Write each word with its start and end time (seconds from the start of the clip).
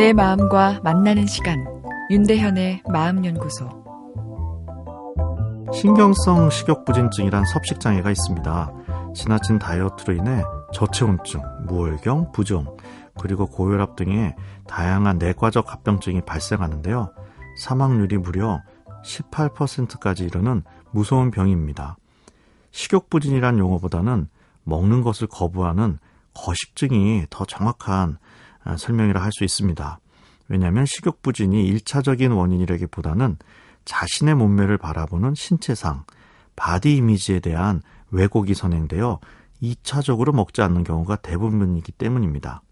내 0.00 0.14
마음과 0.14 0.80
만나는 0.82 1.26
시간 1.26 1.62
윤대현의 2.08 2.84
마음연구소 2.88 3.68
신경성 5.74 6.48
식욕부진증이란 6.48 7.44
섭식장애가 7.44 8.10
있습니다. 8.10 8.72
지나친 9.14 9.58
다이어트로 9.58 10.14
인해 10.14 10.42
저체온증, 10.72 11.42
무월경, 11.66 12.32
부종, 12.32 12.78
그리고 13.20 13.46
고혈압 13.46 13.94
등의 13.96 14.34
다양한 14.66 15.18
내과적 15.18 15.70
합병증이 15.70 16.22
발생하는데요. 16.22 17.12
사망률이 17.58 18.16
무려 18.16 18.62
18%까지 19.04 20.24
이르는 20.24 20.62
무서운 20.92 21.30
병입니다. 21.30 21.98
식욕부진이란 22.70 23.58
용어보다는 23.58 24.28
먹는 24.64 25.02
것을 25.02 25.26
거부하는 25.26 25.98
거식증이 26.32 27.26
더 27.28 27.44
정확한 27.44 28.16
아, 28.16 28.18
설명이라 28.76 29.22
할 29.22 29.32
수 29.32 29.44
있습니다. 29.44 30.00
왜냐하면 30.48 30.84
식욕부진이 30.84 31.72
1차적인 31.74 32.36
원인이라기보다는 32.36 33.36
자신의 33.84 34.34
몸매를 34.34 34.78
바라보는 34.78 35.34
신체상, 35.34 36.04
body 36.56 36.96
image에 36.96 37.40
대한 37.40 37.82
왜곡이 38.10 38.54
선행되어 38.54 39.20
2차적으로 39.62 40.34
먹지 40.34 40.62
않는 40.62 40.84
경우가 40.84 41.16
대부분이기 41.16 41.92
때문입니다. 41.92 42.62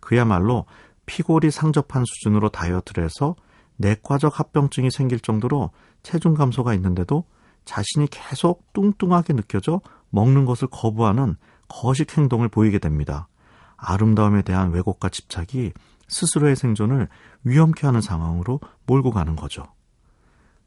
그야말로 0.00 0.66
피골이 1.06 1.50
상접한 1.50 2.04
수준으로 2.04 2.50
다이어트를 2.50 3.04
해서 3.04 3.34
내과적 3.76 4.38
합병증이 4.38 4.90
생길 4.90 5.20
정도로 5.20 5.70
체중 6.02 6.34
감소가 6.34 6.74
있는데도 6.74 7.24
자신이 7.64 8.06
계속 8.10 8.72
뚱뚱하게 8.72 9.32
느껴져 9.32 9.80
먹는 10.10 10.44
것을 10.44 10.68
거부하는 10.68 11.36
거식 11.68 12.16
행동을 12.16 12.48
보이게 12.48 12.78
됩니다. 12.78 13.28
아름다움에 13.76 14.42
대한 14.42 14.70
왜곡과 14.70 15.08
집착이 15.08 15.72
스스로의 16.08 16.56
생존을 16.56 17.08
위험케 17.44 17.86
하는 17.86 18.00
상황으로 18.00 18.60
몰고 18.86 19.10
가는 19.10 19.36
거죠. 19.36 19.64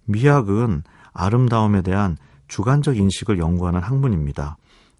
미학은 0.06 0.84
아름다움에 1.14 1.82
대한 1.82 2.18
주관적 2.48 2.98
인식을 2.98 3.38
연구하는 3.40 3.80
학문입니다. 3.82 4.58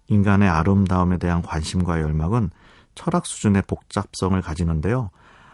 인간의 0.08 0.48
아름다움에 0.48 1.18
대한 1.18 1.42
관심과 1.42 2.00
열망은 2.00 2.50
철학 2.94 3.26
수준의 3.26 3.62
복잡성을 3.66 4.40
가지는데요. 4.40 5.10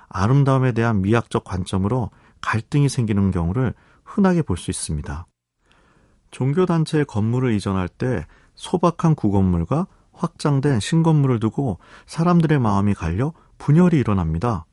아름다움에 0.09 0.73
대한 0.73 1.03
미학적 1.03 1.45
관점으로 1.45 2.11
갈등이 2.41 2.89
생기는 2.89 3.31
경우를 3.31 3.75
흔하게 4.05 4.43
볼 4.43 4.57
수 4.57 4.71
있습니다. 4.71 5.27
종교단체의 6.31 7.05
건물을 7.07 7.53
이전할 7.55 7.89
때 7.89 8.27
소박한 8.55 9.15
구건물과 9.15 9.87
확장된 10.17 10.81
신건물을 10.81 11.41
두고 11.41 11.79
사람들의 12.07 12.59
마음이 12.59 12.95
갈려 12.95 13.33
분열이 13.59 13.99
일어납니다. 13.99 14.67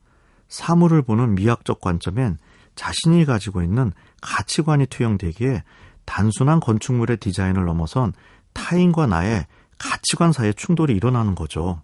사물을 0.48 1.02
보는 1.02 1.34
미학적 1.34 1.80
관점엔 1.80 2.38
자신이 2.74 3.24
가지고 3.24 3.62
있는 3.62 3.92
가치관이 4.20 4.86
투영되기에 4.86 5.62
단순한 6.04 6.60
건축물의 6.60 7.18
디자인을 7.18 7.64
넘어선 7.64 8.12
타인과 8.52 9.06
나의 9.06 9.46
가치관 9.78 10.32
사이의 10.32 10.54
충돌이 10.54 10.94
일어나는 10.94 11.34
거죠. 11.34 11.82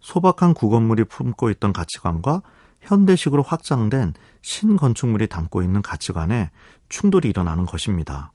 소박한 0.00 0.54
구건물이 0.54 1.04
품고 1.04 1.50
있던 1.50 1.72
가치관과 1.72 2.42
현대식으로 2.80 3.42
확장된 3.42 4.14
신건축물이 4.42 5.26
담고 5.26 5.62
있는 5.62 5.82
가치관에 5.82 6.50
충돌이 6.88 7.28
일어나는 7.28 7.66
것입니다. 7.66 8.30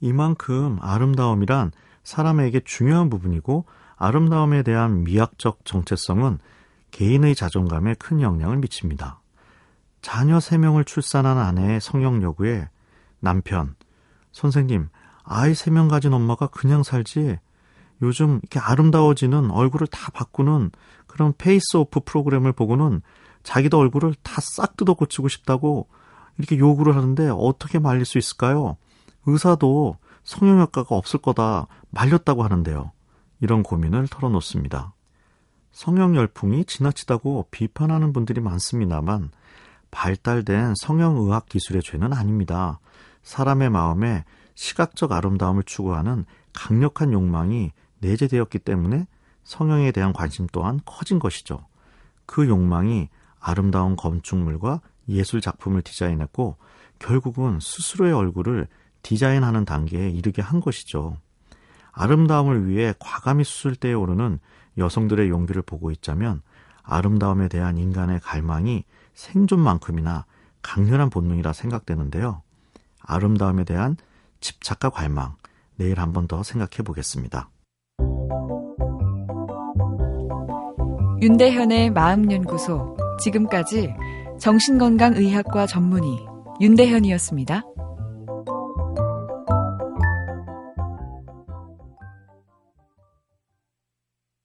이만큼 0.00 0.78
아름다움이란 0.80 1.72
사람에게 2.04 2.60
중요한 2.64 3.10
부분이고 3.10 3.64
아름다움에 3.98 4.62
대한 4.62 5.04
미학적 5.04 5.64
정체성은 5.64 6.38
개인의 6.90 7.34
자존감에 7.34 7.94
큰 7.94 8.20
영향을 8.20 8.58
미칩니다. 8.58 9.20
자녀 10.00 10.38
3명을 10.38 10.86
출산한 10.86 11.36
아내의 11.38 11.80
성형 11.80 12.22
요구에 12.22 12.68
남편, 13.20 13.74
선생님, 14.32 14.88
아이 15.24 15.52
3명 15.52 15.90
가진 15.90 16.14
엄마가 16.14 16.46
그냥 16.46 16.82
살지 16.82 17.38
요즘 18.00 18.40
이렇게 18.42 18.60
아름다워지는 18.60 19.50
얼굴을 19.50 19.88
다 19.88 20.10
바꾸는 20.12 20.70
그런 21.06 21.34
Face 21.36 21.76
Off 21.76 22.00
프로그램을 22.04 22.52
보고는 22.52 23.02
자기도 23.42 23.78
얼굴을 23.78 24.14
다 24.22 24.40
싹 24.40 24.76
뜯어 24.76 24.94
고치고 24.94 25.28
싶다고 25.28 25.88
이렇게 26.38 26.58
요구를 26.58 26.94
하는데 26.96 27.28
어떻게 27.30 27.78
말릴 27.78 28.04
수 28.04 28.18
있을까요? 28.18 28.76
의사도 29.26 29.96
성형외과가 30.22 30.94
없을 30.94 31.20
거다 31.20 31.66
말렸다고 31.90 32.44
하는데요. 32.44 32.92
이런 33.40 33.62
고민을 33.62 34.08
털어놓습니다. 34.08 34.94
성형 35.72 36.16
열풍이 36.16 36.64
지나치다고 36.64 37.48
비판하는 37.50 38.12
분들이 38.12 38.40
많습니다만 38.40 39.30
발달된 39.90 40.74
성형의학 40.76 41.46
기술의 41.46 41.82
죄는 41.82 42.12
아닙니다. 42.12 42.80
사람의 43.22 43.70
마음에 43.70 44.24
시각적 44.54 45.12
아름다움을 45.12 45.62
추구하는 45.62 46.24
강력한 46.52 47.12
욕망이 47.12 47.70
내재되었기 48.00 48.58
때문에 48.60 49.06
성형에 49.44 49.92
대한 49.92 50.12
관심 50.12 50.46
또한 50.50 50.80
커진 50.84 51.18
것이죠. 51.18 51.64
그 52.26 52.48
욕망이 52.48 53.08
아름다운 53.40 53.96
건축물과 53.96 54.80
예술 55.08 55.40
작품을 55.40 55.82
디자인했고 55.82 56.56
결국은 56.98 57.58
스스로의 57.60 58.12
얼굴을 58.12 58.66
디자인하는 59.02 59.64
단계에 59.64 60.10
이르게 60.10 60.42
한 60.42 60.60
것이죠. 60.60 61.16
아름다움을 61.98 62.68
위해 62.68 62.94
과감히 63.00 63.42
수술대에 63.42 63.92
오르는 63.92 64.38
여성들의 64.78 65.28
용기를 65.30 65.62
보고 65.62 65.90
있자면 65.90 66.42
아름다움에 66.84 67.48
대한 67.48 67.76
인간의 67.76 68.20
갈망이 68.20 68.84
생존만큼이나 69.14 70.24
강렬한 70.62 71.10
본능이라 71.10 71.52
생각되는데요. 71.52 72.42
아름다움에 73.00 73.64
대한 73.64 73.96
집착과 74.40 74.90
갈망, 74.90 75.34
내일 75.76 75.98
한 75.98 76.12
번 76.12 76.28
더 76.28 76.42
생각해 76.44 76.84
보겠습니다. 76.84 77.50
윤대현의 81.20 81.90
마음연구소. 81.90 82.96
지금까지 83.20 83.92
정신건강의학과 84.38 85.66
전문의 85.66 86.24
윤대현이었습니다. 86.60 87.62